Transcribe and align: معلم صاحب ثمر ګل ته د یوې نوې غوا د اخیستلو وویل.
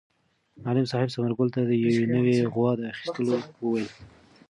معلم 0.63 0.85
صاحب 0.91 1.07
ثمر 1.13 1.31
ګل 1.37 1.49
ته 1.55 1.61
د 1.69 1.71
یوې 1.83 2.03
نوې 2.15 2.35
غوا 2.53 2.71
د 2.77 2.81
اخیستلو 2.93 3.35
وویل. 3.63 3.87